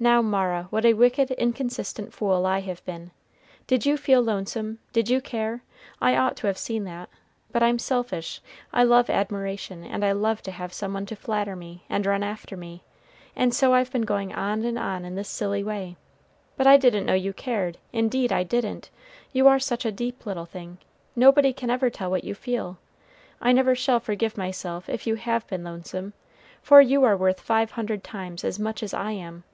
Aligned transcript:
"Now, 0.00 0.20
Mara, 0.20 0.66
what 0.70 0.84
a 0.84 0.94
wicked, 0.94 1.30
inconsistent 1.30 2.12
fool 2.12 2.44
I 2.44 2.58
have 2.58 2.84
been! 2.84 3.12
Did 3.68 3.86
you 3.86 3.96
feel 3.96 4.20
lonesome? 4.20 4.80
did 4.92 5.08
you 5.08 5.20
care? 5.20 5.62
I 6.00 6.16
ought 6.16 6.36
to 6.38 6.48
have 6.48 6.58
seen 6.58 6.82
that; 6.86 7.08
but 7.52 7.62
I'm 7.62 7.78
selfish, 7.78 8.40
I 8.72 8.82
love 8.82 9.08
admiration, 9.08 9.84
and 9.84 10.04
I 10.04 10.10
love 10.10 10.42
to 10.42 10.50
have 10.50 10.72
some 10.72 10.92
one 10.94 11.06
to 11.06 11.14
flatter 11.14 11.54
me, 11.54 11.84
and 11.88 12.04
run 12.04 12.24
after 12.24 12.56
me; 12.56 12.82
and 13.36 13.54
so 13.54 13.74
I've 13.74 13.92
been 13.92 14.02
going 14.02 14.34
on 14.34 14.64
and 14.64 14.76
on 14.76 15.04
in 15.04 15.14
this 15.14 15.28
silly 15.28 15.62
way. 15.62 15.96
But 16.56 16.66
I 16.66 16.78
didn't 16.78 17.06
know 17.06 17.14
you 17.14 17.32
cared 17.32 17.78
indeed, 17.92 18.32
I 18.32 18.42
didn't 18.42 18.90
you 19.32 19.46
are 19.46 19.60
such 19.60 19.84
a 19.84 19.92
deep 19.92 20.26
little 20.26 20.46
thing. 20.46 20.78
Nobody 21.14 21.52
can 21.52 21.70
ever 21.70 21.90
tell 21.90 22.10
what 22.10 22.24
you 22.24 22.34
feel. 22.34 22.76
I 23.40 23.52
never 23.52 23.76
shall 23.76 24.00
forgive 24.00 24.36
myself, 24.36 24.88
if 24.88 25.06
you 25.06 25.14
have 25.14 25.46
been 25.46 25.62
lonesome, 25.62 26.12
for 26.60 26.80
you 26.80 27.04
are 27.04 27.16
worth 27.16 27.38
five 27.40 27.70
hundred 27.70 28.02
times 28.02 28.42
as 28.42 28.58
much 28.58 28.82
as 28.82 28.92
I 28.92 29.12
am. 29.12 29.44